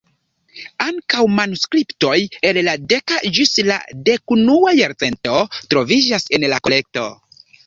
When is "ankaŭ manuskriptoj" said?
0.85-2.15